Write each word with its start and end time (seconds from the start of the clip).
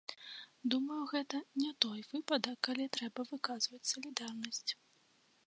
Думаю, 0.73 1.01
гэта 1.11 1.41
не 1.63 1.69
той 1.85 1.99
выпадак, 2.13 2.57
калі 2.69 2.87
трэба 2.99 3.27
выказваць 3.35 3.83
салідарнасць. 3.93 4.65